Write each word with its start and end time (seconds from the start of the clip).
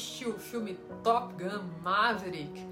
assistiu 0.00 0.30
o 0.30 0.38
filme 0.38 0.78
Top 1.04 1.34
Gun 1.34 1.62
Maverick, 1.82 2.66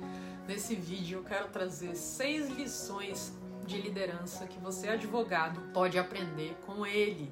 nesse 0.47 0.75
vídeo 0.75 1.19
eu 1.19 1.25
quero 1.25 1.49
trazer 1.49 1.95
seis 1.95 2.49
lições 2.49 3.35
de 3.67 3.79
liderança 3.79 4.47
que 4.47 4.59
você, 4.59 4.89
advogado, 4.89 5.61
pode 5.75 5.99
aprender 5.99 6.57
com 6.65 6.87
ele. 6.87 7.31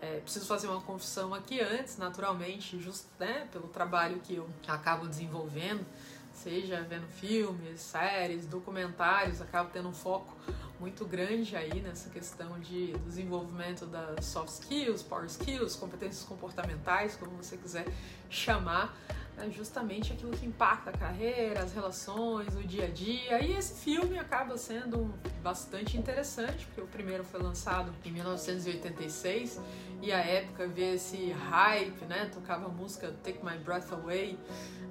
É, 0.00 0.20
preciso 0.20 0.46
fazer 0.46 0.66
uma 0.66 0.80
confissão 0.80 1.34
aqui 1.34 1.60
antes, 1.60 1.98
naturalmente, 1.98 2.80
just, 2.80 3.04
né, 3.18 3.46
pelo 3.52 3.68
trabalho 3.68 4.18
que 4.20 4.36
eu 4.36 4.48
acabo 4.66 5.06
desenvolvendo, 5.06 5.84
seja 6.32 6.80
vendo 6.88 7.06
filmes, 7.08 7.82
séries, 7.82 8.46
documentários, 8.46 9.42
acabo 9.42 9.68
tendo 9.70 9.88
um 9.88 9.94
foco 9.94 10.34
muito 10.80 11.04
grande 11.04 11.56
aí 11.56 11.80
nessa 11.80 12.08
questão 12.10 12.58
de 12.60 12.92
desenvolvimento 12.98 13.84
das 13.86 14.24
soft 14.24 14.50
skills, 14.50 15.02
power 15.02 15.26
skills, 15.26 15.76
competências 15.76 16.24
comportamentais, 16.24 17.16
como 17.16 17.32
você 17.32 17.56
quiser 17.56 17.86
chamar, 18.30 18.96
é 19.40 19.50
justamente 19.50 20.12
aquilo 20.12 20.32
que 20.32 20.46
impacta 20.46 20.90
a 20.90 20.92
carreira, 20.92 21.62
as 21.62 21.72
relações, 21.72 22.54
o 22.54 22.62
dia 22.62 22.84
a 22.84 22.88
dia. 22.88 23.42
E 23.42 23.52
esse 23.52 23.74
filme 23.84 24.18
acaba 24.18 24.56
sendo 24.56 25.12
bastante 25.42 25.96
interessante, 25.96 26.66
porque 26.66 26.80
o 26.80 26.86
primeiro 26.86 27.24
foi 27.24 27.40
lançado 27.40 27.92
em 28.04 28.10
1986 28.10 29.60
e 30.02 30.12
a 30.12 30.18
época 30.18 30.66
vê 30.66 30.94
esse 30.94 31.30
hype, 31.30 32.04
né? 32.06 32.30
Tocava 32.32 32.66
a 32.66 32.68
música 32.68 33.14
Take 33.22 33.44
My 33.44 33.56
Breath 33.58 33.92
Away 33.92 34.38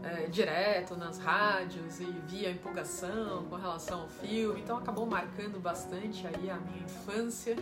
é, 0.03 0.27
direto 0.27 0.95
nas 0.95 1.17
rádios 1.17 1.99
e 1.99 2.05
via 2.27 2.51
empolgação 2.51 3.45
com 3.49 3.55
relação 3.55 4.01
ao 4.01 4.09
filme, 4.09 4.61
então 4.61 4.77
acabou 4.77 5.05
marcando 5.05 5.59
bastante 5.59 6.25
aí 6.27 6.49
a 6.49 6.57
minha 6.57 6.83
infância. 6.83 7.55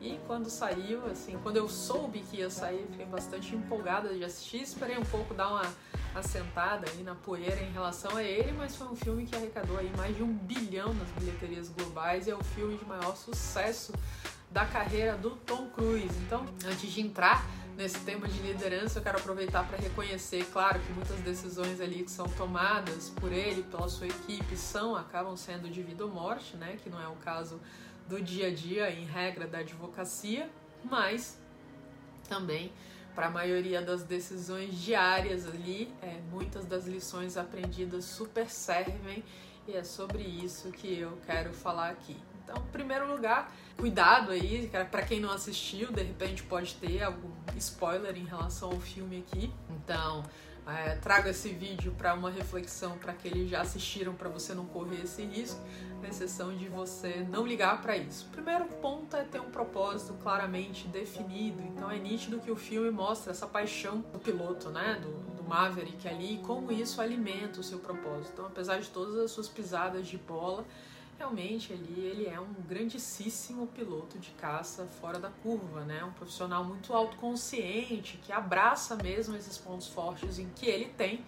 E 0.00 0.18
quando 0.28 0.48
saiu, 0.48 1.04
assim, 1.06 1.36
quando 1.42 1.56
eu 1.56 1.68
soube 1.68 2.20
que 2.20 2.36
ia 2.36 2.50
sair, 2.50 2.86
fiquei 2.90 3.06
bastante 3.06 3.54
empolgada 3.56 4.14
de 4.14 4.22
assistir. 4.24 4.62
Esperei 4.62 4.96
um 4.96 5.04
pouco 5.04 5.34
dar 5.34 5.48
uma 5.48 5.74
assentada 6.18 6.90
aí 6.90 7.02
na 7.02 7.14
poeira 7.14 7.60
em 7.60 7.72
relação 7.72 8.16
a 8.16 8.22
ele, 8.22 8.52
mas 8.52 8.76
foi 8.76 8.86
um 8.88 8.96
filme 8.96 9.26
que 9.26 9.34
arrecadou 9.34 9.78
aí 9.78 9.90
mais 9.96 10.16
de 10.16 10.22
um 10.22 10.32
bilhão 10.32 10.92
nas 10.94 11.08
bilheterias 11.10 11.68
globais 11.68 12.26
e 12.26 12.30
é 12.30 12.34
o 12.34 12.42
filme 12.42 12.76
de 12.76 12.84
maior 12.84 13.16
sucesso 13.16 13.92
da 14.50 14.64
carreira 14.64 15.16
do 15.16 15.30
Tom 15.30 15.68
Cruise. 15.70 16.16
Então, 16.26 16.46
antes 16.64 16.90
de 16.90 17.00
entrar 17.00 17.46
nesse 17.76 18.00
tema 18.00 18.26
de 18.26 18.40
liderança, 18.40 18.98
eu 18.98 19.02
quero 19.02 19.18
aproveitar 19.18 19.66
para 19.68 19.78
reconhecer, 19.78 20.44
claro, 20.52 20.80
que 20.80 20.92
muitas 20.92 21.20
decisões 21.20 21.80
ali 21.80 22.02
que 22.02 22.10
são 22.10 22.26
tomadas 22.26 23.10
por 23.10 23.32
ele, 23.32 23.62
pela 23.62 23.88
sua 23.88 24.08
equipe, 24.08 24.56
são, 24.56 24.96
acabam 24.96 25.36
sendo 25.36 25.70
de 25.70 25.82
vida 25.82 26.04
ou 26.04 26.10
morte, 26.10 26.56
né? 26.56 26.76
Que 26.82 26.90
não 26.90 27.00
é 27.00 27.06
o 27.06 27.14
caso 27.16 27.60
do 28.08 28.20
dia 28.20 28.48
a 28.48 28.50
dia, 28.54 28.90
em 28.90 29.04
regra 29.04 29.46
da 29.46 29.58
advocacia, 29.58 30.50
mas 30.82 31.38
também 32.28 32.72
para 33.18 33.26
a 33.26 33.30
maioria 33.30 33.82
das 33.82 34.04
decisões 34.04 34.80
diárias 34.80 35.44
ali, 35.44 35.92
é, 36.00 36.20
muitas 36.30 36.64
das 36.64 36.86
lições 36.86 37.36
aprendidas 37.36 38.04
super 38.04 38.48
servem 38.48 39.24
e 39.66 39.72
é 39.72 39.82
sobre 39.82 40.22
isso 40.22 40.70
que 40.70 41.00
eu 41.00 41.18
quero 41.26 41.52
falar 41.52 41.90
aqui. 41.90 42.16
Então, 42.44 42.56
em 42.62 42.70
primeiro 42.70 43.12
lugar, 43.12 43.52
cuidado 43.76 44.30
aí, 44.30 44.70
para 44.88 45.02
quem 45.02 45.18
não 45.18 45.32
assistiu, 45.32 45.90
de 45.90 46.00
repente 46.00 46.44
pode 46.44 46.76
ter 46.76 47.02
algum 47.02 47.32
spoiler 47.56 48.16
em 48.16 48.24
relação 48.24 48.70
ao 48.70 48.78
filme 48.78 49.24
aqui. 49.26 49.52
Então, 49.68 50.22
é, 50.68 50.96
trago 50.96 51.28
esse 51.28 51.48
vídeo 51.48 51.94
para 51.96 52.12
uma 52.12 52.30
reflexão 52.30 52.98
para 52.98 53.12
aqueles 53.12 53.48
já 53.48 53.62
assistiram, 53.62 54.14
para 54.14 54.28
você 54.28 54.54
não 54.54 54.66
correr 54.66 55.02
esse 55.02 55.22
risco, 55.22 55.60
na 56.02 56.08
exceção 56.08 56.54
de 56.54 56.68
você 56.68 57.26
não 57.30 57.46
ligar 57.46 57.80
para 57.80 57.96
isso. 57.96 58.26
O 58.26 58.30
primeiro 58.30 58.66
ponto 58.66 59.16
é 59.16 59.24
ter 59.24 59.40
um 59.40 59.50
propósito 59.50 60.12
claramente 60.22 60.86
definido. 60.88 61.62
Então, 61.62 61.90
é 61.90 61.98
nítido 61.98 62.38
que 62.38 62.50
o 62.50 62.56
filme 62.56 62.90
mostra 62.90 63.32
essa 63.32 63.46
paixão 63.46 64.00
do 64.12 64.18
piloto, 64.18 64.68
né, 64.68 65.00
do, 65.00 65.36
do 65.36 65.42
Maverick 65.42 66.06
ali, 66.06 66.34
e 66.34 66.38
como 66.38 66.70
isso 66.70 67.00
alimenta 67.00 67.60
o 67.60 67.62
seu 67.62 67.78
propósito. 67.78 68.32
Então, 68.34 68.46
apesar 68.46 68.78
de 68.78 68.88
todas 68.90 69.16
as 69.16 69.30
suas 69.30 69.48
pisadas 69.48 70.06
de 70.06 70.18
bola, 70.18 70.64
realmente 71.18 71.72
ali 71.72 72.00
ele 72.00 72.26
é 72.26 72.38
um 72.38 72.54
grandíssimo 72.66 73.66
piloto 73.66 74.18
de 74.18 74.30
caça 74.30 74.86
fora 74.86 75.18
da 75.18 75.28
curva, 75.28 75.84
né? 75.84 76.04
Um 76.04 76.12
profissional 76.12 76.64
muito 76.64 76.92
autoconsciente, 76.94 78.18
que 78.18 78.32
abraça 78.32 78.96
mesmo 78.96 79.36
esses 79.36 79.58
pontos 79.58 79.88
fortes 79.88 80.38
em 80.38 80.48
que 80.54 80.66
ele 80.66 80.86
tem, 80.96 81.24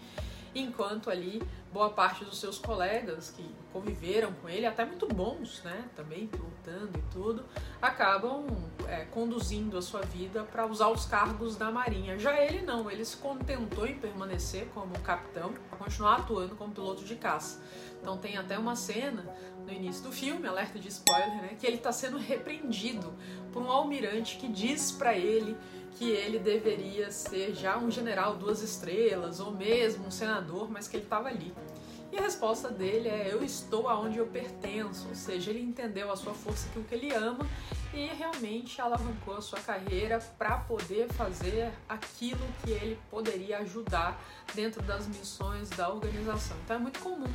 enquanto 0.54 1.10
ali 1.10 1.42
boa 1.72 1.90
parte 1.90 2.24
dos 2.24 2.38
seus 2.40 2.58
colegas 2.58 3.30
que 3.30 3.48
conviveram 3.72 4.32
com 4.32 4.48
ele, 4.48 4.66
até 4.66 4.84
muito 4.84 5.06
bons, 5.06 5.62
né? 5.62 5.84
Também 5.94 6.26
pilotando 6.26 6.98
e 6.98 7.02
tudo, 7.12 7.44
acabam 7.80 8.44
é, 8.88 9.04
conduzindo 9.04 9.78
a 9.78 9.82
sua 9.82 10.00
vida 10.00 10.42
para 10.42 10.66
usar 10.66 10.88
os 10.88 11.06
cargos 11.06 11.56
da 11.56 11.70
Marinha. 11.70 12.18
Já 12.18 12.40
ele 12.40 12.62
não, 12.62 12.90
ele 12.90 13.04
se 13.04 13.16
contentou 13.16 13.86
em 13.86 13.94
permanecer 13.94 14.66
como 14.74 14.98
capitão, 15.00 15.54
continuar 15.78 16.16
atuando 16.16 16.56
como 16.56 16.72
piloto 16.72 17.04
de 17.04 17.14
caça. 17.14 17.62
Então 18.00 18.16
tem 18.18 18.36
até 18.36 18.58
uma 18.58 18.74
cena 18.74 19.24
no 19.64 19.72
início 19.72 20.02
do 20.02 20.10
filme, 20.10 20.48
alerta 20.48 20.78
de 20.78 20.88
spoiler, 20.88 21.42
né, 21.42 21.56
que 21.58 21.66
ele 21.66 21.76
está 21.76 21.92
sendo 21.92 22.18
repreendido 22.18 23.14
por 23.52 23.62
um 23.62 23.70
almirante 23.70 24.38
que 24.38 24.48
diz 24.48 24.90
para 24.90 25.16
ele 25.16 25.56
que 25.96 26.10
ele 26.10 26.38
deveria 26.38 27.10
ser 27.10 27.54
já 27.54 27.78
um 27.78 27.90
general 27.90 28.36
duas 28.36 28.62
estrelas 28.62 29.40
ou 29.40 29.52
mesmo 29.52 30.06
um 30.06 30.10
senador, 30.10 30.70
mas 30.70 30.88
que 30.88 30.96
ele 30.96 31.04
estava 31.04 31.28
ali. 31.28 31.52
E 32.12 32.18
a 32.18 32.22
resposta 32.22 32.68
dele 32.70 33.08
é: 33.08 33.32
Eu 33.32 33.42
estou 33.44 33.88
aonde 33.88 34.18
eu 34.18 34.26
pertenço. 34.26 35.08
Ou 35.08 35.14
seja, 35.14 35.50
ele 35.50 35.60
entendeu 35.60 36.10
a 36.10 36.16
sua 36.16 36.34
força, 36.34 36.68
aquilo 36.68 36.84
que 36.84 36.94
ele 36.94 37.12
ama, 37.12 37.46
e 37.92 38.06
realmente 38.06 38.80
alavancou 38.80 39.36
a 39.36 39.40
sua 39.40 39.58
carreira 39.60 40.20
para 40.38 40.58
poder 40.58 41.08
fazer 41.08 41.72
aquilo 41.88 42.40
que 42.62 42.70
ele 42.70 42.98
poderia 43.10 43.58
ajudar 43.58 44.20
dentro 44.54 44.80
das 44.82 45.06
missões 45.06 45.68
da 45.70 45.88
organização. 45.88 46.56
Então 46.64 46.76
é 46.76 46.78
muito 46.78 47.00
comum 47.00 47.32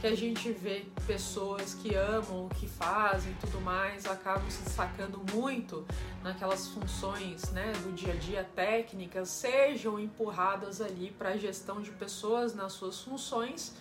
que 0.00 0.06
a 0.06 0.16
gente 0.16 0.50
vê 0.50 0.86
pessoas 1.06 1.74
que 1.74 1.94
amam 1.94 2.46
o 2.46 2.48
que 2.48 2.66
fazem 2.66 3.32
e 3.32 3.34
tudo 3.36 3.60
mais, 3.60 4.06
acabam 4.06 4.48
se 4.50 4.62
destacando 4.62 5.20
muito 5.32 5.86
naquelas 6.22 6.68
funções 6.68 7.50
né, 7.50 7.72
do 7.82 7.92
dia 7.92 8.12
a 8.14 8.16
dia 8.16 8.44
técnicas, 8.54 9.28
sejam 9.28 9.98
empurradas 9.98 10.80
ali 10.80 11.10
para 11.10 11.30
a 11.30 11.36
gestão 11.36 11.82
de 11.82 11.90
pessoas 11.90 12.54
nas 12.54 12.72
suas 12.72 13.00
funções 13.00 13.74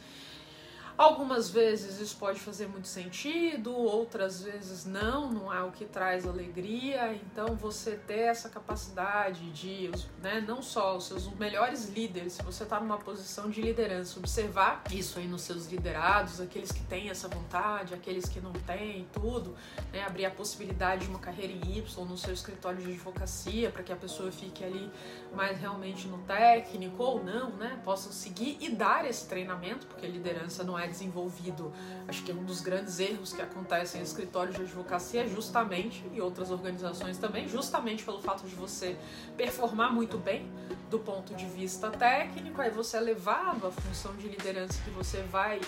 Algumas 0.98 1.52
vezes 1.52 2.00
isso 2.00 2.18
pode 2.18 2.40
fazer 2.40 2.68
muito 2.68 2.88
sentido, 2.88 3.72
outras 3.72 4.42
vezes 4.42 4.84
não, 4.84 5.32
não 5.32 5.54
é 5.54 5.62
o 5.62 5.72
que 5.72 5.86
traz 5.86 6.26
alegria. 6.26 7.14
Então 7.14 7.56
você 7.56 7.92
ter 7.92 8.22
essa 8.22 8.50
capacidade 8.50 9.48
de, 9.52 9.92
né, 10.24 10.44
não 10.48 10.60
só 10.60 10.98
os 10.98 11.06
seus 11.06 11.28
melhores 11.36 11.88
líderes, 11.88 12.34
se 12.34 12.42
você 12.42 12.64
está 12.64 12.80
numa 12.80 12.98
posição 12.98 13.48
de 13.48 13.62
liderança, 13.62 14.18
observar 14.18 14.84
isso 14.92 15.20
aí 15.20 15.28
nos 15.28 15.44
seus 15.44 15.68
liderados, 15.68 16.42
aqueles 16.42 16.72
que 16.72 16.84
têm 16.86 17.12
essa 17.12 17.28
vontade, 17.28 17.94
aqueles 17.94 18.28
que 18.28 18.42
não 18.42 18.54
têm, 18.54 19.08
tudo, 19.14 19.56
né, 19.94 20.04
abrir 20.04 20.26
a 20.26 20.32
possibilidade 20.32 21.04
de 21.04 21.10
uma 21.10 21.20
carreira 21.20 21.54
em 21.54 21.78
Y 21.78 22.06
no 22.06 22.18
seu 22.18 22.34
escritório 22.34 22.82
de 22.82 22.94
advocacia 22.94 23.70
para 23.70 23.84
que 23.84 23.94
a 23.94 23.96
pessoa 23.96 24.32
fique 24.32 24.64
ali 24.64 24.92
mais 25.36 25.60
realmente 25.60 26.08
no 26.08 26.18
técnico 26.20 27.04
ou 27.04 27.24
não, 27.24 27.52
né, 27.52 27.80
possa 27.86 28.12
seguir 28.12 28.58
e 28.60 28.70
dar 28.70 29.06
esse 29.06 29.28
treinamento, 29.28 29.86
porque 29.86 30.08
liderança 30.08 30.64
não 30.64 30.78
é 30.80 30.87
desenvolvido. 30.88 31.72
Acho 32.08 32.24
que 32.24 32.32
um 32.32 32.44
dos 32.44 32.62
grandes 32.62 33.00
erros 33.00 33.34
que 33.34 33.42
acontecem 33.42 34.02
em 34.02 34.04
escritórios 34.04 34.56
de 34.56 34.62
advocacia 34.64 35.24
é 35.24 35.28
justamente, 35.28 36.04
e 36.14 36.22
outras 36.22 36.52
organizações 36.52 37.18
também, 37.18 37.48
justamente 37.48 38.04
pelo 38.04 38.22
fato 38.22 38.48
de 38.48 38.56
você 38.56 38.98
performar 39.36 39.94
muito 39.94 40.18
bem 40.18 40.50
do 40.90 41.00
ponto 41.00 41.34
de 41.36 41.46
vista 41.46 41.90
técnico, 41.90 42.62
aí 42.62 42.70
você 42.70 43.00
levava 43.00 43.68
a 43.70 43.72
função 43.72 44.16
de 44.16 44.28
liderança 44.28 44.82
que 44.84 44.90
você 44.92 45.22
vai 45.24 45.60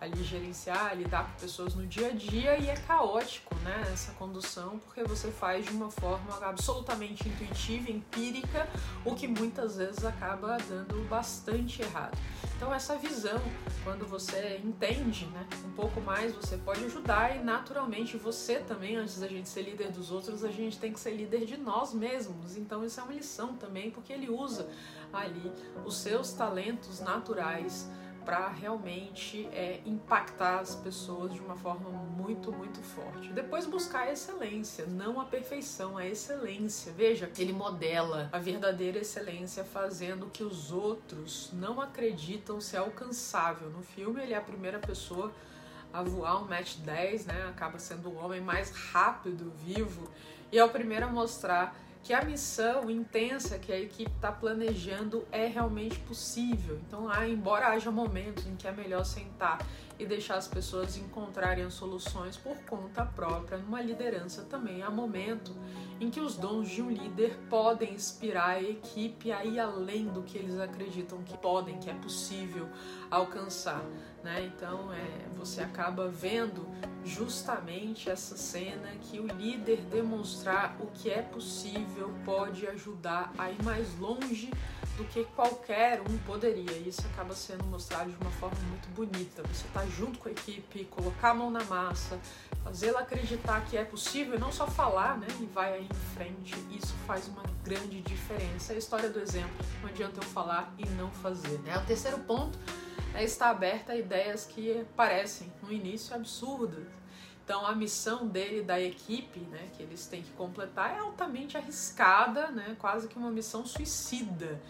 ali 0.00 0.22
gerenciar, 0.22 0.94
lidar 0.96 1.24
com 1.24 1.40
pessoas 1.40 1.74
no 1.74 1.86
dia 1.86 2.08
a 2.08 2.12
dia 2.12 2.58
e 2.58 2.68
é 2.68 2.76
caótico, 2.76 3.54
né, 3.56 3.88
essa 3.92 4.12
condução, 4.12 4.78
porque 4.78 5.02
você 5.02 5.30
faz 5.30 5.64
de 5.64 5.72
uma 5.72 5.90
forma 5.90 6.36
absolutamente 6.42 7.26
intuitiva, 7.26 7.90
empírica, 7.90 8.68
o 9.04 9.14
que 9.14 9.26
muitas 9.26 9.76
vezes 9.76 10.04
acaba 10.04 10.58
dando 10.68 11.08
bastante 11.08 11.80
errado. 11.80 12.16
Então 12.56 12.74
essa 12.74 12.96
visão, 12.96 13.40
quando 13.84 14.06
você 14.06 14.60
entende, 14.62 15.26
né, 15.26 15.46
um 15.64 15.72
pouco 15.72 16.00
mais, 16.00 16.34
você 16.34 16.58
pode 16.58 16.84
ajudar 16.84 17.34
e 17.34 17.42
naturalmente 17.42 18.18
você 18.18 18.58
também, 18.58 18.96
antes 18.96 19.18
da 19.18 19.28
gente 19.28 19.48
ser 19.48 19.62
líder 19.62 19.90
dos 19.90 20.10
outros, 20.10 20.44
a 20.44 20.50
gente 20.50 20.78
tem 20.78 20.92
que 20.92 21.00
ser 21.00 21.12
líder 21.12 21.46
de 21.46 21.56
nós 21.56 21.94
mesmos. 21.94 22.56
Então 22.56 22.84
isso 22.84 23.00
é 23.00 23.02
uma 23.02 23.12
lição 23.12 23.54
também, 23.54 23.90
porque 23.90 24.12
ele 24.12 24.28
usa 24.28 24.68
ali 25.12 25.52
os 25.84 25.96
seus 25.96 26.32
talentos 26.32 27.00
naturais 27.00 27.88
para 28.26 28.48
realmente 28.48 29.48
é, 29.52 29.80
impactar 29.86 30.58
as 30.58 30.74
pessoas 30.74 31.32
de 31.32 31.40
uma 31.40 31.54
forma 31.54 31.88
muito, 31.88 32.50
muito 32.50 32.82
forte. 32.82 33.32
Depois 33.32 33.66
buscar 33.66 34.00
a 34.00 34.12
excelência, 34.12 34.84
não 34.84 35.20
a 35.20 35.24
perfeição, 35.24 35.96
a 35.96 36.04
excelência. 36.04 36.92
Veja, 36.92 37.30
ele 37.38 37.52
modela 37.52 38.28
a 38.32 38.38
verdadeira 38.40 38.98
excelência 38.98 39.62
fazendo 39.62 40.26
que 40.26 40.42
os 40.42 40.72
outros 40.72 41.50
não 41.52 41.80
acreditam 41.80 42.60
ser 42.60 42.78
alcançável. 42.78 43.70
No 43.70 43.84
filme, 43.84 44.20
ele 44.20 44.34
é 44.34 44.36
a 44.36 44.40
primeira 44.42 44.80
pessoa 44.80 45.32
a 45.92 46.02
voar 46.02 46.42
um 46.42 46.48
match 46.48 46.78
10, 46.78 47.26
né? 47.26 47.46
Acaba 47.48 47.78
sendo 47.78 48.08
o 48.08 48.16
homem 48.16 48.40
mais 48.40 48.72
rápido 48.72 49.52
vivo 49.64 50.10
e 50.50 50.58
é 50.58 50.64
o 50.64 50.68
primeiro 50.68 51.06
a 51.06 51.08
mostrar 51.08 51.76
que 52.06 52.14
a 52.14 52.24
missão 52.24 52.88
intensa 52.88 53.58
que 53.58 53.72
a 53.72 53.80
equipe 53.80 54.12
está 54.14 54.30
planejando 54.30 55.26
é 55.32 55.46
realmente 55.46 55.98
possível. 55.98 56.78
Então, 56.86 57.08
ah, 57.10 57.28
embora 57.28 57.70
haja 57.70 57.90
momentos 57.90 58.46
em 58.46 58.54
que 58.54 58.68
é 58.68 58.70
melhor 58.70 59.04
sentar 59.04 59.58
e 59.98 60.06
deixar 60.06 60.36
as 60.36 60.46
pessoas 60.46 60.96
encontrarem 60.96 61.68
soluções 61.68 62.36
por 62.36 62.56
conta 62.58 63.04
própria, 63.04 63.58
numa 63.58 63.80
liderança 63.80 64.42
também 64.42 64.82
há 64.82 64.90
momento 64.90 65.52
em 65.98 66.10
que 66.10 66.20
os 66.20 66.36
dons 66.36 66.68
de 66.68 66.82
um 66.82 66.90
líder 66.90 67.36
podem 67.48 67.94
inspirar 67.94 68.50
a 68.50 68.62
equipe 68.62 69.32
a 69.32 69.44
ir 69.44 69.58
além 69.58 70.06
do 70.06 70.22
que 70.22 70.36
eles 70.36 70.60
acreditam 70.60 71.22
que 71.22 71.36
podem, 71.38 71.78
que 71.78 71.88
é 71.88 71.94
possível 71.94 72.68
alcançar. 73.10 73.82
Né? 74.22 74.52
Então 74.54 74.92
é, 74.92 75.28
você 75.34 75.62
acaba 75.62 76.08
vendo 76.08 76.66
justamente 77.04 78.10
essa 78.10 78.36
cena 78.36 78.88
que 79.00 79.18
o 79.18 79.26
líder 79.26 79.80
demonstrar 79.82 80.76
o 80.80 80.86
que 80.88 81.08
é 81.08 81.22
possível 81.22 81.95
pode 82.24 82.66
ajudar 82.66 83.32
a 83.38 83.50
ir 83.50 83.62
mais 83.62 83.98
longe 83.98 84.50
do 84.96 85.04
que 85.04 85.24
qualquer 85.36 86.00
um 86.00 86.18
poderia. 86.18 86.72
Isso 86.78 87.02
acaba 87.12 87.34
sendo 87.34 87.64
mostrado 87.64 88.10
de 88.10 88.16
uma 88.16 88.30
forma 88.32 88.58
muito 88.68 88.88
bonita. 88.94 89.42
Você 89.52 89.66
está 89.66 89.84
junto 89.86 90.18
com 90.18 90.28
a 90.28 90.32
equipe, 90.32 90.84
colocar 90.86 91.30
a 91.30 91.34
mão 91.34 91.50
na 91.50 91.62
massa, 91.64 92.18
fazê-la 92.64 93.00
acreditar 93.00 93.64
que 93.66 93.76
é 93.76 93.84
possível 93.84 94.38
não 94.38 94.50
só 94.50 94.66
falar, 94.66 95.18
né? 95.18 95.26
E 95.40 95.46
vai 95.46 95.74
aí 95.74 95.84
em 95.84 96.14
frente. 96.14 96.54
Isso 96.70 96.94
faz 97.06 97.28
uma 97.28 97.42
grande 97.62 98.00
diferença. 98.00 98.72
É 98.72 98.76
a 98.76 98.78
história 98.78 99.10
do 99.10 99.20
exemplo. 99.20 99.54
Não 99.82 99.88
adianta 99.88 100.18
eu 100.18 100.24
falar 100.24 100.74
e 100.78 100.86
não 100.90 101.10
fazer. 101.10 101.58
Né? 101.60 101.76
O 101.76 101.84
terceiro 101.84 102.18
ponto 102.20 102.58
é 103.14 103.24
estar 103.24 103.50
aberta 103.50 103.92
a 103.92 103.96
ideias 103.96 104.46
que 104.46 104.84
parecem 104.96 105.52
no 105.62 105.72
início 105.72 106.14
absurdas. 106.14 106.84
Então 107.46 107.64
a 107.64 107.76
missão 107.76 108.26
dele 108.26 108.60
da 108.60 108.80
equipe, 108.80 109.38
né, 109.38 109.68
que 109.76 109.80
eles 109.80 110.04
têm 110.08 110.20
que 110.20 110.32
completar 110.32 110.96
é 110.96 110.98
altamente 110.98 111.56
arriscada, 111.56 112.48
né, 112.48 112.74
quase 112.76 113.06
que 113.06 113.16
uma 113.16 113.30
missão 113.30 113.64
suicida. 113.64 114.60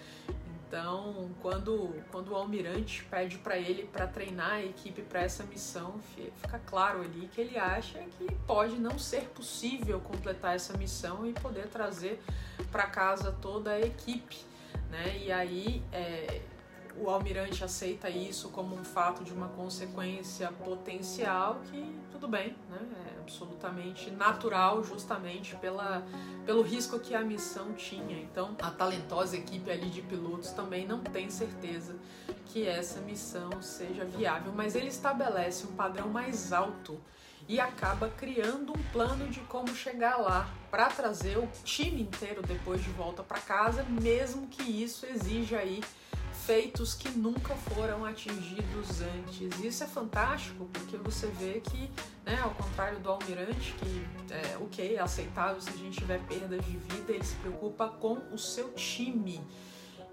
Então, 0.68 1.30
quando, 1.40 1.94
quando 2.10 2.32
o 2.32 2.36
almirante 2.36 3.02
pede 3.04 3.38
para 3.38 3.56
ele 3.56 3.84
para 3.84 4.06
treinar 4.06 4.50
a 4.50 4.62
equipe 4.62 5.00
para 5.00 5.22
essa 5.22 5.42
missão, 5.44 5.98
fica 6.42 6.58
claro 6.66 7.00
ali 7.00 7.30
que 7.32 7.40
ele 7.40 7.56
acha 7.56 7.98
que 8.18 8.34
pode 8.46 8.76
não 8.76 8.98
ser 8.98 9.22
possível 9.30 9.98
completar 10.00 10.54
essa 10.54 10.76
missão 10.76 11.26
e 11.26 11.32
poder 11.32 11.68
trazer 11.68 12.20
para 12.70 12.86
casa 12.88 13.32
toda 13.40 13.70
a 13.70 13.80
equipe, 13.80 14.36
né? 14.90 15.16
E 15.16 15.32
aí 15.32 15.82
é, 15.92 16.42
o 17.00 17.10
almirante 17.10 17.64
aceita 17.64 18.08
isso 18.08 18.48
como 18.50 18.74
um 18.74 18.84
fato 18.84 19.24
de 19.24 19.32
uma 19.32 19.48
consequência 19.48 20.50
potencial 20.64 21.60
que 21.70 21.94
tudo 22.10 22.28
bem, 22.28 22.56
né? 22.70 22.78
É 23.12 23.20
absolutamente 23.20 24.10
natural, 24.10 24.82
justamente 24.82 25.56
pela, 25.56 26.02
pelo 26.44 26.62
risco 26.62 26.98
que 26.98 27.14
a 27.14 27.20
missão 27.20 27.72
tinha. 27.74 28.18
Então, 28.18 28.56
a 28.62 28.70
talentosa 28.70 29.36
equipe 29.36 29.70
ali 29.70 29.90
de 29.90 30.00
pilotos 30.00 30.50
também 30.52 30.86
não 30.86 31.00
tem 31.00 31.28
certeza 31.28 31.96
que 32.46 32.66
essa 32.66 33.00
missão 33.00 33.60
seja 33.60 34.04
viável, 34.04 34.52
mas 34.54 34.74
ele 34.74 34.88
estabelece 34.88 35.66
um 35.66 35.72
padrão 35.72 36.08
mais 36.08 36.52
alto 36.52 36.98
e 37.48 37.60
acaba 37.60 38.08
criando 38.08 38.72
um 38.72 38.82
plano 38.92 39.28
de 39.28 39.40
como 39.40 39.74
chegar 39.74 40.16
lá 40.16 40.48
para 40.70 40.86
trazer 40.88 41.38
o 41.38 41.48
time 41.64 42.02
inteiro 42.02 42.42
depois 42.42 42.82
de 42.82 42.90
volta 42.90 43.22
para 43.22 43.40
casa, 43.40 43.84
mesmo 43.84 44.46
que 44.48 44.62
isso 44.62 45.06
exija 45.06 45.58
aí 45.58 45.80
feitos 46.46 46.94
que 46.94 47.08
nunca 47.10 47.56
foram 47.56 48.04
atingidos 48.04 49.02
antes. 49.02 49.58
Isso 49.64 49.82
é 49.82 49.86
fantástico 49.86 50.68
porque 50.72 50.96
você 50.96 51.26
vê 51.26 51.60
que, 51.60 51.90
né, 52.24 52.38
ao 52.40 52.50
contrário 52.50 53.00
do 53.00 53.10
almirante, 53.10 53.74
que 53.74 54.06
é 54.32 54.56
ok, 54.58 54.94
é 54.94 55.00
aceitável 55.00 55.60
se 55.60 55.70
a 55.70 55.76
gente 55.76 55.98
tiver 55.98 56.20
perdas 56.26 56.64
de 56.64 56.76
vida, 56.76 57.12
ele 57.12 57.24
se 57.24 57.34
preocupa 57.36 57.88
com 57.88 58.14
o 58.32 58.38
seu 58.38 58.72
time. 58.74 59.40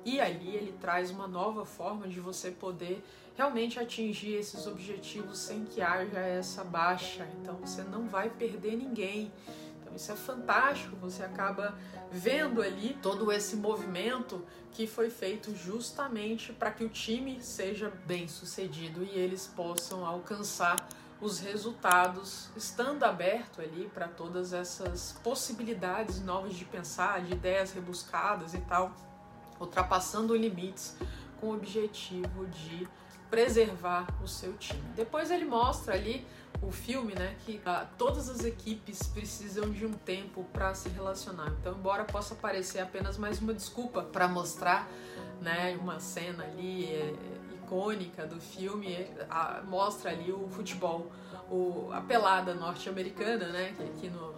E 0.03 0.19
ali 0.19 0.55
ele 0.55 0.73
traz 0.81 1.11
uma 1.11 1.27
nova 1.27 1.65
forma 1.65 2.07
de 2.07 2.19
você 2.19 2.49
poder 2.49 3.05
realmente 3.37 3.79
atingir 3.79 4.33
esses 4.33 4.65
objetivos 4.65 5.37
sem 5.37 5.65
que 5.65 5.81
haja 5.81 6.19
essa 6.19 6.63
baixa. 6.63 7.27
Então 7.39 7.55
você 7.57 7.83
não 7.83 8.07
vai 8.07 8.29
perder 8.29 8.75
ninguém. 8.75 9.31
Isso 9.95 10.11
é 10.11 10.15
fantástico, 10.15 10.95
você 10.95 11.23
acaba 11.23 11.75
vendo 12.11 12.61
ali 12.61 12.97
todo 13.01 13.31
esse 13.31 13.55
movimento 13.55 14.43
que 14.71 14.87
foi 14.87 15.09
feito 15.09 15.55
justamente 15.55 16.51
para 16.51 16.71
que 16.71 16.83
o 16.83 16.89
time 16.89 17.41
seja 17.41 17.91
bem 18.05 18.27
sucedido 18.27 19.03
e 19.03 19.09
eles 19.09 19.47
possam 19.47 20.05
alcançar 20.05 20.87
os 21.21 21.39
resultados, 21.39 22.49
estando 22.55 23.03
aberto 23.03 23.61
ali 23.61 23.89
para 23.93 24.07
todas 24.07 24.51
essas 24.51 25.13
possibilidades 25.23 26.19
novas 26.21 26.53
de 26.53 26.65
pensar, 26.65 27.21
de 27.21 27.31
ideias 27.31 27.71
rebuscadas 27.71 28.53
e 28.53 28.59
tal, 28.61 28.93
ultrapassando 29.59 30.35
limites 30.35 30.97
com 31.39 31.47
o 31.47 31.53
objetivo 31.53 32.45
de 32.47 32.87
preservar 33.29 34.07
o 34.21 34.27
seu 34.27 34.53
time. 34.53 34.83
Depois 34.95 35.31
ele 35.31 35.45
mostra 35.45 35.93
ali 35.95 36.27
o 36.67 36.71
filme, 36.71 37.13
né, 37.13 37.35
que 37.45 37.61
ah, 37.65 37.85
todas 37.97 38.29
as 38.29 38.43
equipes 38.43 39.03
precisam 39.03 39.69
de 39.69 39.85
um 39.85 39.93
tempo 39.93 40.45
para 40.51 40.73
se 40.73 40.89
relacionar. 40.89 41.53
Então, 41.59 41.73
embora 41.73 42.03
possa 42.03 42.35
parecer 42.35 42.79
apenas 42.79 43.17
mais 43.17 43.39
uma 43.39 43.53
desculpa 43.53 44.01
para 44.01 44.27
mostrar, 44.27 44.87
né, 45.41 45.77
uma 45.79 45.99
cena 45.99 46.43
ali 46.43 46.85
é, 46.85 47.13
icônica 47.55 48.25
do 48.25 48.39
filme, 48.39 48.93
é, 48.93 49.25
a, 49.29 49.61
mostra 49.67 50.11
ali 50.11 50.31
o 50.31 50.47
futebol, 50.49 51.11
o, 51.49 51.89
a 51.91 52.01
pelada 52.01 52.53
norte-americana, 52.53 53.47
né, 53.47 53.73
que 53.75 53.83
aqui 53.83 54.09
no, 54.09 54.33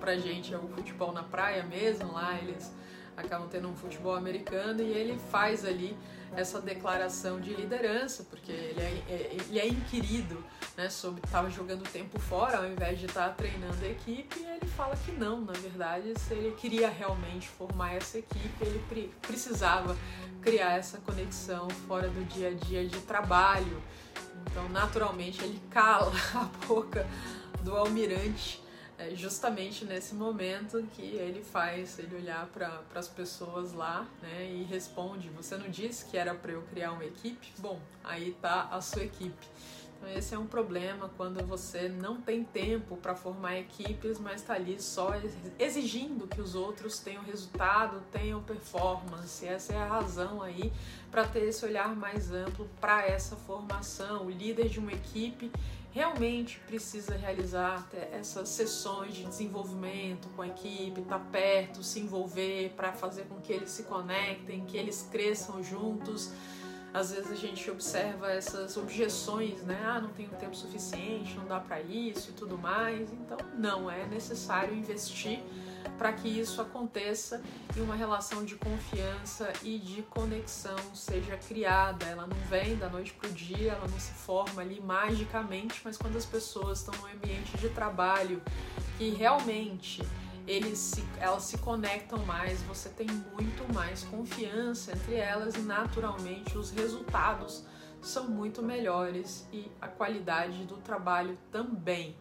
pra 0.00 0.16
gente 0.16 0.52
é 0.52 0.58
o 0.58 0.68
futebol 0.68 1.12
na 1.12 1.22
praia 1.22 1.62
mesmo, 1.62 2.12
lá 2.12 2.36
eles 2.38 2.72
acabam 3.16 3.48
tendo 3.48 3.68
um 3.68 3.74
futebol 3.74 4.14
americano 4.14 4.80
e 4.80 4.92
ele 4.92 5.18
faz 5.30 5.64
ali 5.64 5.96
essa 6.36 6.60
declaração 6.60 7.40
de 7.40 7.52
liderança, 7.52 8.24
porque 8.24 8.52
ele 8.52 8.80
é, 8.80 9.02
é 9.08 9.30
ele 9.32 9.58
é 9.58 9.66
inquirido 9.66 10.44
né, 10.78 10.88
sobre 10.88 11.20
estava 11.24 11.50
jogando 11.50 11.82
tempo 11.90 12.20
fora 12.20 12.58
ao 12.58 12.66
invés 12.66 13.00
de 13.00 13.06
estar 13.06 13.30
tá 13.30 13.34
treinando 13.34 13.84
a 13.84 13.88
equipe, 13.88 14.38
ele 14.38 14.66
fala 14.76 14.94
que 14.96 15.10
não, 15.10 15.40
na 15.40 15.52
verdade, 15.54 16.14
se 16.16 16.32
ele 16.32 16.52
queria 16.52 16.88
realmente 16.88 17.48
formar 17.48 17.94
essa 17.94 18.18
equipe, 18.18 18.64
ele 18.64 18.78
pre 18.88 19.12
precisava 19.20 19.96
criar 20.40 20.78
essa 20.78 20.98
conexão 20.98 21.68
fora 21.88 22.08
do 22.08 22.24
dia 22.28 22.50
a 22.50 22.54
dia 22.54 22.86
de 22.86 23.00
trabalho. 23.00 23.82
Então, 24.46 24.68
naturalmente, 24.68 25.42
ele 25.42 25.60
cala 25.68 26.12
a 26.32 26.44
boca 26.64 27.04
do 27.64 27.76
almirante 27.76 28.62
é 28.96 29.14
justamente 29.16 29.84
nesse 29.84 30.14
momento 30.14 30.82
que 30.94 31.02
ele 31.02 31.42
faz 31.42 31.98
ele 31.98 32.16
olhar 32.16 32.46
para 32.46 32.82
as 32.94 33.08
pessoas 33.08 33.72
lá 33.72 34.06
né, 34.22 34.48
e 34.48 34.62
responde: 34.62 35.28
Você 35.30 35.56
não 35.56 35.68
disse 35.68 36.04
que 36.04 36.16
era 36.16 36.34
para 36.34 36.52
eu 36.52 36.62
criar 36.62 36.92
uma 36.92 37.04
equipe? 37.04 37.52
Bom, 37.58 37.80
aí 38.04 38.36
tá 38.40 38.68
a 38.70 38.80
sua 38.80 39.02
equipe. 39.02 39.46
Então, 39.98 40.08
esse 40.16 40.32
é 40.32 40.38
um 40.38 40.46
problema 40.46 41.10
quando 41.16 41.44
você 41.44 41.88
não 41.88 42.20
tem 42.20 42.44
tempo 42.44 42.96
para 42.96 43.16
formar 43.16 43.58
equipes, 43.58 44.18
mas 44.18 44.40
está 44.40 44.54
ali 44.54 44.80
só 44.80 45.10
exigindo 45.58 46.28
que 46.28 46.40
os 46.40 46.54
outros 46.54 47.00
tenham 47.00 47.22
resultado, 47.24 48.00
tenham 48.12 48.40
performance. 48.40 49.44
Essa 49.44 49.72
é 49.72 49.76
a 49.76 49.86
razão 49.86 50.40
aí 50.40 50.72
para 51.10 51.26
ter 51.26 51.44
esse 51.44 51.64
olhar 51.64 51.94
mais 51.96 52.30
amplo 52.30 52.68
para 52.80 53.06
essa 53.06 53.34
formação. 53.34 54.26
O 54.26 54.30
líder 54.30 54.68
de 54.68 54.78
uma 54.78 54.92
equipe 54.92 55.50
realmente 55.90 56.60
precisa 56.60 57.16
realizar 57.16 57.88
essas 58.12 58.50
sessões 58.50 59.14
de 59.14 59.24
desenvolvimento 59.24 60.28
com 60.36 60.42
a 60.42 60.46
equipe, 60.46 61.00
estar 61.00 61.18
tá 61.18 61.24
perto, 61.32 61.82
se 61.82 61.98
envolver 61.98 62.72
para 62.76 62.92
fazer 62.92 63.24
com 63.24 63.40
que 63.40 63.52
eles 63.52 63.70
se 63.70 63.82
conectem, 63.82 64.64
que 64.64 64.76
eles 64.76 65.08
cresçam 65.10 65.60
juntos. 65.60 66.30
Às 66.92 67.12
vezes 67.12 67.30
a 67.30 67.34
gente 67.34 67.70
observa 67.70 68.30
essas 68.30 68.76
objeções, 68.76 69.62
né? 69.62 69.78
Ah, 69.84 70.00
não 70.00 70.08
tenho 70.10 70.30
tempo 70.30 70.56
suficiente, 70.56 71.36
não 71.36 71.46
dá 71.46 71.60
para 71.60 71.80
isso 71.80 72.30
e 72.30 72.32
tudo 72.32 72.56
mais. 72.56 73.12
Então, 73.12 73.36
não 73.54 73.90
é 73.90 74.06
necessário 74.06 74.74
investir 74.74 75.40
para 75.96 76.12
que 76.12 76.28
isso 76.28 76.60
aconteça 76.60 77.42
e 77.76 77.80
uma 77.80 77.94
relação 77.94 78.44
de 78.44 78.56
confiança 78.56 79.52
e 79.62 79.78
de 79.78 80.02
conexão 80.02 80.78
seja 80.94 81.36
criada. 81.36 82.06
Ela 82.06 82.26
não 82.26 82.36
vem 82.48 82.76
da 82.76 82.88
noite 82.88 83.12
para 83.12 83.28
o 83.28 83.32
dia, 83.32 83.72
ela 83.72 83.86
não 83.86 83.98
se 83.98 84.12
forma 84.12 84.62
ali 84.62 84.80
magicamente, 84.80 85.80
mas 85.84 85.96
quando 85.96 86.16
as 86.16 86.24
pessoas 86.24 86.80
estão 86.80 86.94
no 87.00 87.06
ambiente 87.06 87.56
de 87.58 87.68
trabalho 87.68 88.42
que 88.96 89.10
realmente 89.10 90.02
eles 90.48 90.78
se, 90.78 91.04
elas 91.20 91.42
se 91.42 91.58
conectam 91.58 92.24
mais, 92.24 92.62
você 92.62 92.88
tem 92.88 93.06
muito 93.06 93.70
mais 93.74 94.02
confiança 94.04 94.92
entre 94.92 95.14
elas 95.16 95.54
e 95.54 95.60
naturalmente 95.60 96.56
os 96.56 96.70
resultados 96.70 97.64
são 98.00 98.28
muito 98.28 98.62
melhores 98.62 99.46
e 99.52 99.70
a 99.78 99.86
qualidade 99.86 100.64
do 100.64 100.78
trabalho 100.78 101.36
também 101.52 102.16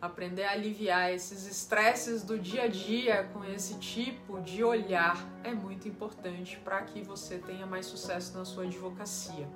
aprender 0.00 0.44
a 0.44 0.52
aliviar 0.52 1.10
esses 1.10 1.46
estresses 1.46 2.22
do 2.22 2.38
dia 2.38 2.64
a 2.64 2.68
dia 2.68 3.24
com 3.32 3.44
esse 3.44 3.78
tipo 3.78 4.40
de 4.42 4.62
olhar 4.62 5.16
é 5.42 5.54
muito 5.54 5.88
importante 5.88 6.58
para 6.58 6.82
que 6.82 7.02
você 7.02 7.38
tenha 7.38 7.66
mais 7.66 7.86
sucesso 7.86 8.36
na 8.36 8.44
sua 8.44 8.64
advocacia. 8.64 9.48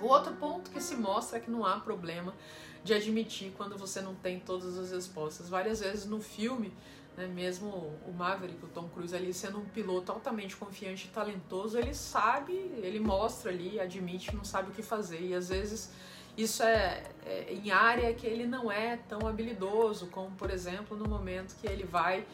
O 0.00 0.06
outro 0.06 0.34
ponto 0.34 0.70
que 0.70 0.80
se 0.80 0.96
mostra 0.96 1.38
é 1.38 1.40
que 1.40 1.50
não 1.50 1.64
há 1.64 1.78
problema 1.78 2.34
de 2.82 2.92
admitir 2.92 3.52
quando 3.56 3.78
você 3.78 4.00
não 4.00 4.14
tem 4.14 4.38
todas 4.38 4.76
as 4.76 4.90
respostas. 4.90 5.48
Várias 5.48 5.80
vezes 5.80 6.04
no 6.04 6.20
filme 6.20 6.72
né? 7.16 7.26
Mesmo 7.26 7.68
o 8.06 8.12
Maverick, 8.12 8.64
o 8.64 8.68
Tom 8.68 8.88
Cruise 8.88 9.14
ali 9.14 9.32
sendo 9.32 9.58
um 9.58 9.64
piloto 9.64 10.12
altamente 10.12 10.56
confiante 10.56 11.06
e 11.06 11.10
talentoso, 11.10 11.78
ele 11.78 11.94
sabe, 11.94 12.52
ele 12.52 13.00
mostra 13.00 13.50
ali, 13.50 13.80
admite, 13.80 14.34
não 14.34 14.44
sabe 14.44 14.70
o 14.70 14.72
que 14.72 14.82
fazer 14.82 15.20
e 15.20 15.34
às 15.34 15.48
vezes 15.48 15.92
isso 16.36 16.62
é, 16.62 17.04
é, 17.24 17.52
em 17.52 17.70
área 17.70 18.12
que 18.12 18.26
ele 18.26 18.46
não 18.46 18.70
é 18.70 18.96
tão 19.08 19.26
habilidoso, 19.26 20.08
como 20.08 20.30
por 20.32 20.50
exemplo 20.50 20.96
no 20.96 21.08
momento 21.08 21.54
que 21.60 21.66
ele 21.66 21.84
vai 21.84 22.26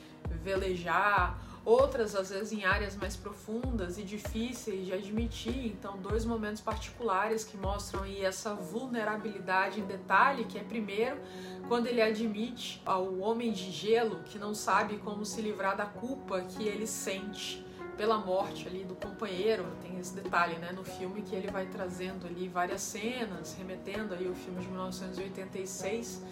velejar, 0.43 1.39
outras 1.65 2.15
às 2.15 2.31
vezes 2.31 2.53
em 2.53 2.65
áreas 2.65 2.97
mais 2.97 3.17
profundas 3.17 3.99
e 3.99 4.03
difíceis 4.03 4.87
de 4.87 4.93
admitir. 4.93 5.67
Então, 5.67 5.99
dois 5.99 6.25
momentos 6.25 6.61
particulares 6.61 7.45
que 7.45 7.57
mostram 7.57 8.03
aí 8.03 8.25
essa 8.25 8.55
vulnerabilidade 8.55 9.81
em 9.81 9.85
detalhe, 9.85 10.45
que 10.45 10.59
é 10.59 10.63
primeiro 10.63 11.19
quando 11.69 11.87
ele 11.87 12.03
admite 12.03 12.83
ao 12.85 13.19
homem 13.19 13.53
de 13.53 13.71
gelo 13.71 14.21
que 14.25 14.39
não 14.39 14.55
sabe 14.55 14.99
como 14.99 15.25
se 15.25 15.41
livrar 15.41 15.77
da 15.77 15.87
culpa 15.87 16.41
que 16.43 16.65
ele 16.65 16.87
sente 16.87 17.65
pela 17.97 18.17
morte 18.17 18.67
ali 18.67 18.83
do 18.83 18.95
companheiro. 18.95 19.67
Tem 19.83 19.99
esse 19.99 20.15
detalhe, 20.15 20.57
né, 20.57 20.73
no 20.73 20.83
filme 20.83 21.21
que 21.21 21.37
ele 21.37 21.51
vai 21.51 21.67
trazendo 21.67 22.27
ali 22.27 22.49
várias 22.49 22.81
cenas, 22.81 23.55
remetendo 23.59 24.15
aí 24.15 24.27
o 24.27 24.35
filme 24.35 24.61
de 24.61 24.69
1986, 24.69 26.23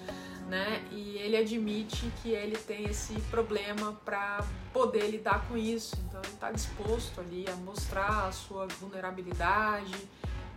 né? 0.48 0.82
E 0.90 1.18
ele 1.18 1.36
admite 1.36 2.10
que 2.22 2.30
ele 2.30 2.56
tem 2.56 2.84
esse 2.86 3.14
problema 3.30 3.92
para 4.04 4.44
poder 4.72 5.08
lidar 5.10 5.46
com 5.46 5.56
isso. 5.56 5.96
Então 6.08 6.20
ele 6.22 6.32
está 6.32 6.50
disposto 6.50 7.20
ali 7.20 7.44
a 7.48 7.54
mostrar 7.56 8.26
a 8.26 8.32
sua 8.32 8.66
vulnerabilidade. 8.66 9.94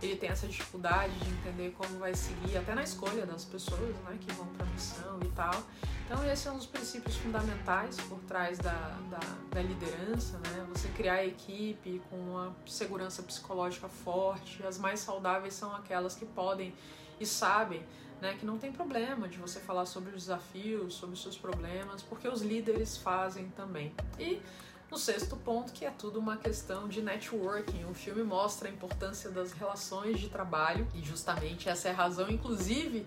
Ele 0.02 0.16
tem 0.16 0.30
essa 0.30 0.48
dificuldade 0.48 1.12
de 1.20 1.30
entender 1.30 1.72
como 1.78 1.98
vai 1.98 2.12
seguir, 2.12 2.56
até 2.56 2.74
na 2.74 2.82
escolha 2.82 3.24
das 3.24 3.44
pessoas, 3.44 3.94
né, 4.04 4.18
que 4.20 4.32
vão 4.32 4.46
para 4.46 4.66
a 4.66 4.70
missão 4.70 5.20
e 5.22 5.28
tal. 5.28 5.54
Então, 6.04 6.28
esse 6.28 6.48
é 6.48 6.50
um 6.50 6.56
dos 6.56 6.66
princípios 6.66 7.16
fundamentais 7.16 7.96
por 8.08 8.18
trás 8.20 8.58
da, 8.58 8.98
da, 9.08 9.20
da 9.50 9.62
liderança, 9.62 10.38
né? 10.38 10.66
Você 10.74 10.88
criar 10.88 11.14
a 11.14 11.24
equipe 11.24 12.02
com 12.10 12.16
uma 12.16 12.54
segurança 12.66 13.22
psicológica 13.22 13.88
forte. 13.88 14.62
As 14.66 14.76
mais 14.76 14.98
saudáveis 15.00 15.54
são 15.54 15.74
aquelas 15.74 16.16
que 16.16 16.26
podem 16.26 16.74
e 17.20 17.24
sabem 17.24 17.82
né, 18.22 18.36
que 18.38 18.46
não 18.46 18.56
tem 18.56 18.70
problema 18.70 19.28
de 19.28 19.36
você 19.36 19.58
falar 19.58 19.84
sobre 19.84 20.10
os 20.10 20.22
desafios, 20.22 20.94
sobre 20.94 21.14
os 21.14 21.20
seus 21.20 21.36
problemas, 21.36 22.02
porque 22.02 22.28
os 22.28 22.40
líderes 22.40 22.96
fazem 22.96 23.48
também. 23.56 23.92
E 24.16 24.40
no 24.88 24.96
sexto 24.96 25.36
ponto, 25.36 25.72
que 25.72 25.84
é 25.84 25.90
tudo 25.90 26.20
uma 26.20 26.36
questão 26.36 26.86
de 26.86 27.02
networking. 27.02 27.84
O 27.86 27.94
filme 27.94 28.22
mostra 28.22 28.68
a 28.68 28.70
importância 28.70 29.28
das 29.28 29.50
relações 29.50 30.20
de 30.20 30.28
trabalho 30.28 30.86
e 30.94 31.02
justamente 31.02 31.68
essa 31.68 31.88
é 31.88 31.90
a 31.90 31.94
razão, 31.94 32.30
inclusive, 32.30 33.04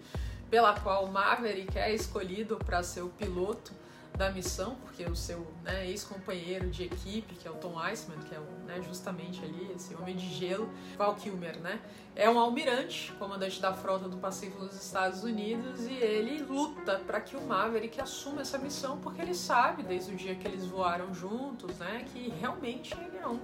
pela 0.50 0.78
qual 0.78 1.08
Maverick 1.08 1.78
é 1.78 1.96
escolhido 1.96 2.58
para 2.58 2.84
ser 2.84 3.02
o 3.02 3.10
piloto 3.10 3.72
da 4.16 4.32
missão, 4.32 4.76
porque 4.76 5.04
o 5.04 5.16
seu 5.16 5.46
né, 5.64 5.88
ex-companheiro 5.88 6.70
de 6.70 6.84
equipe, 6.84 7.36
que 7.36 7.48
é 7.48 7.52
o 7.52 7.56
Tom 7.56 7.78
Iceman, 7.80 8.20
que 8.20 8.34
é 8.34 8.40
né, 8.66 8.82
justamente 8.82 9.44
ali 9.44 9.72
esse 9.76 9.94
homem 9.96 10.16
de 10.16 10.28
gelo, 10.28 10.70
Val 10.98 11.16
Kilmer, 11.16 11.60
né, 11.60 11.82
é 12.16 12.30
um 12.30 12.40
almirante, 12.40 13.12
comandante 13.14 13.62
da 13.62 13.74
frota 13.74 14.08
do 14.08 14.18
Pacífico 14.18 14.66
dos 14.66 14.82
Estados 14.82 15.24
Unidos, 15.24 15.82
e 15.82 15.94
ele 15.94 16.42
luta 16.44 17.00
para 17.06 17.20
que 17.20 17.36
o 17.36 17.42
Maverick 17.42 18.00
assuma 18.00 18.42
essa 18.42 18.58
missão, 18.58 18.98
porque 19.00 19.22
ele 19.22 19.36
sabe, 19.36 19.84
desde 19.84 20.14
o 20.14 20.16
dia 20.16 20.36
que 20.36 20.48
eles 20.48 20.66
voaram 20.66 21.14
juntos, 21.14 21.78
né, 21.78 22.06
que 22.14 22.30
realmente 22.40 22.94
ele 22.94 23.18
é 23.18 23.28
um, 23.28 23.40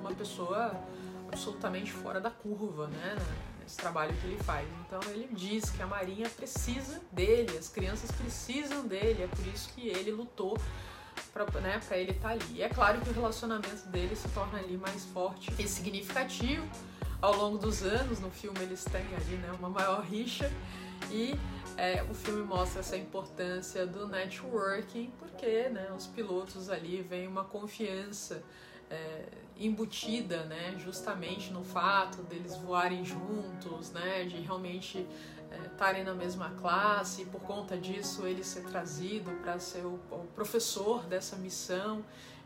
uma 0.00 0.10
pessoa 0.12 0.74
absolutamente 1.28 1.92
fora 1.92 2.20
da 2.20 2.30
curva, 2.30 2.88
né, 2.88 3.16
esse 3.70 3.76
trabalho 3.76 4.12
que 4.16 4.26
ele 4.26 4.42
faz. 4.42 4.68
Então 4.86 5.00
ele 5.12 5.28
diz 5.32 5.70
que 5.70 5.80
a 5.80 5.86
Marinha 5.86 6.28
precisa 6.28 7.00
dele, 7.12 7.56
as 7.56 7.68
crianças 7.68 8.10
precisam 8.10 8.86
dele, 8.86 9.22
é 9.22 9.26
por 9.28 9.46
isso 9.46 9.72
que 9.72 9.88
ele 9.88 10.10
lutou 10.10 10.58
para 11.32 11.44
né, 11.60 11.80
ele 11.92 12.10
estar 12.10 12.28
tá 12.28 12.34
ali. 12.34 12.56
E 12.56 12.62
é 12.62 12.68
claro 12.68 13.00
que 13.00 13.08
o 13.08 13.12
relacionamento 13.12 13.88
dele 13.88 14.16
se 14.16 14.28
torna 14.30 14.58
ali 14.58 14.76
mais 14.76 15.04
forte 15.06 15.52
e 15.58 15.68
significativo 15.68 16.66
ao 17.22 17.36
longo 17.36 17.58
dos 17.58 17.82
anos. 17.82 18.18
No 18.18 18.30
filme 18.30 18.58
eles 18.60 18.84
têm 18.84 19.06
ali 19.14 19.36
né, 19.36 19.52
uma 19.56 19.68
maior 19.68 20.02
rixa 20.02 20.50
e 21.10 21.38
é, 21.76 22.02
o 22.02 22.14
filme 22.14 22.42
mostra 22.42 22.80
essa 22.80 22.96
importância 22.96 23.86
do 23.86 24.08
networking, 24.08 25.12
porque 25.18 25.68
né, 25.68 25.92
os 25.96 26.08
pilotos 26.08 26.68
ali 26.68 27.02
vêm 27.02 27.28
uma 27.28 27.44
confiança 27.44 28.42
é, 28.90 29.24
embutida, 29.56 30.44
né, 30.44 30.74
justamente 30.78 31.52
no 31.52 31.62
fato 31.62 32.22
deles 32.22 32.56
voarem 32.56 33.04
juntos, 33.04 33.90
né, 33.92 34.24
de 34.24 34.36
realmente 34.40 35.06
estarem 35.64 36.02
é, 36.02 36.04
na 36.04 36.14
mesma 36.14 36.50
classe 36.60 37.22
e 37.22 37.24
por 37.24 37.40
conta 37.40 37.76
disso 37.76 38.26
ele 38.26 38.42
ser 38.42 38.64
trazido 38.64 39.30
para 39.42 39.58
ser 39.58 39.84
o, 39.84 40.00
o, 40.10 40.26
professor 40.34 41.04
dessa 41.04 41.36
missão. 41.36 42.04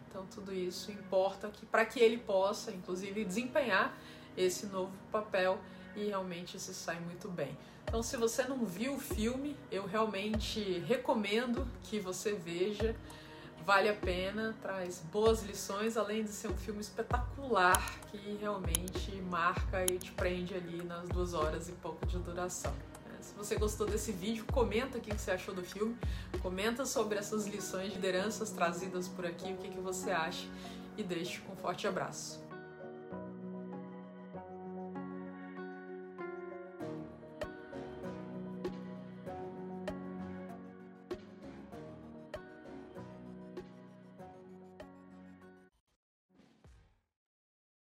Então 0.09 0.27
tudo 0.27 0.53
isso 0.53 0.91
importa 0.91 1.49
que 1.49 1.67
para 1.67 1.85
que 1.85 2.01
ele 2.01 2.19
possa, 2.19 2.71
inclusive, 2.71 3.25
desempenhar 3.25 3.97
esse 4.37 4.67
novo 4.67 4.93
papel 5.11 5.59
e 5.97 6.07
realmente 6.07 6.59
se 6.59 6.75
sai 6.75 6.99
muito 7.01 7.29
bem. 7.29 7.57
Então, 7.85 8.03
se 8.03 8.17
você 8.17 8.43
não 8.45 8.65
viu 8.65 8.95
o 8.95 8.99
filme, 8.99 9.57
eu 9.71 9.87
realmente 9.87 10.81
recomendo 10.81 11.69
que 11.85 12.01
você 12.01 12.33
veja 12.33 12.97
vale 13.65 13.89
a 13.89 13.95
pena, 13.95 14.55
traz 14.61 15.03
boas 15.11 15.43
lições, 15.43 15.97
além 15.97 16.23
de 16.25 16.31
ser 16.31 16.49
um 16.49 16.57
filme 16.57 16.81
espetacular 16.81 17.99
que 18.11 18.37
realmente 18.41 19.11
marca 19.23 19.85
e 19.85 19.99
te 19.99 20.13
prende 20.13 20.55
ali 20.55 20.83
nas 20.83 21.09
duas 21.09 21.33
horas 21.33 21.69
e 21.69 21.73
pouco 21.73 22.05
de 22.07 22.19
duração. 22.19 22.73
É, 23.07 23.23
se 23.23 23.35
você 23.35 23.57
gostou 23.57 23.87
desse 23.87 24.13
vídeo, 24.13 24.45
comenta 24.53 24.99
o 24.99 25.01
que 25.01 25.13
você 25.13 25.31
achou 25.31 25.55
do 25.55 25.63
filme, 25.63 25.97
comenta 26.43 26.85
sobre 26.85 27.19
essas 27.19 27.47
lições 27.47 27.89
de 27.89 27.95
lideranças 27.95 28.51
trazidas 28.51 29.09
por 29.09 29.25
aqui, 29.25 29.53
o 29.53 29.57
que 29.57 29.81
você 29.81 30.11
acha 30.11 30.47
e 30.97 31.03
deixe 31.03 31.41
um 31.51 31.57
forte 31.57 31.87
abraço. 31.87 32.44